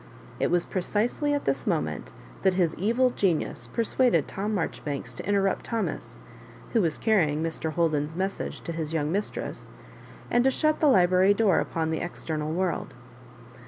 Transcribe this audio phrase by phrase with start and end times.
[0.39, 2.11] It was precisely at this moment
[2.41, 6.17] that his evil genius persuaded Tom Marjoribanks to interrupt Thomas,
[6.73, 9.71] who was car rying Mr* Holden's message to his young mis tress,
[10.31, 12.95] and to shut the library door upon the external world.